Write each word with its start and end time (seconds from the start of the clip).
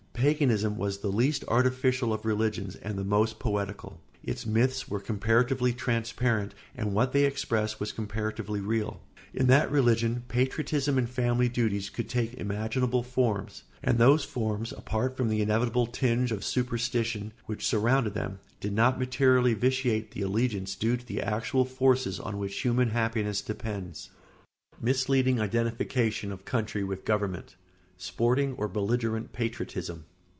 Paganism 0.21 0.77
was 0.77 0.99
the 0.99 1.07
least 1.07 1.43
artificial 1.47 2.13
of 2.13 2.25
religions 2.25 2.75
and 2.75 2.95
the 2.95 3.03
most 3.03 3.39
poetical; 3.39 3.99
its 4.23 4.45
myths 4.45 4.87
were 4.87 4.99
comparatively 4.99 5.73
transparent 5.73 6.53
and 6.77 6.93
what 6.93 7.11
they 7.11 7.25
expressed 7.25 7.79
was 7.79 7.91
comparatively 7.91 8.59
real. 8.61 9.01
In 9.33 9.47
that 9.47 9.71
religion 9.71 10.23
patriotism 10.27 10.99
and 10.99 11.09
family 11.09 11.49
duties 11.49 11.89
could 11.89 12.07
take 12.07 12.35
imaginable 12.35 13.01
forms, 13.01 13.63
and 13.81 13.97
those 13.97 14.23
forms, 14.23 14.71
apart 14.73 15.17
from 15.17 15.27
the 15.27 15.41
inevitable 15.41 15.87
tinge 15.87 16.31
of 16.31 16.43
superstition 16.45 17.33
which 17.47 17.65
surrounded 17.65 18.13
them, 18.13 18.37
did 18.59 18.73
not 18.73 18.99
materially 18.99 19.55
vitiate 19.55 20.11
the 20.11 20.21
allegiance 20.21 20.75
due 20.75 20.97
to 20.97 21.05
the 21.07 21.19
actual 21.19 21.65
forces 21.65 22.19
on 22.19 22.37
which 22.37 22.61
human 22.61 22.91
happiness 22.91 23.41
depends. 23.41 24.01
[Sidenote: 24.73 24.83
Misleading 24.85 25.41
identification 25.41 26.31
of 26.31 26.45
country 26.45 26.83
with 26.83 27.05
government.] 27.05 27.55
[Sidenote: 27.57 27.57
Sporting 27.97 28.53
or 28.53 28.67
belligerent 28.67 29.33
patriotism. 29.33 30.05